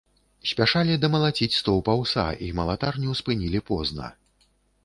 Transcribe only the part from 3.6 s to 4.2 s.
позна.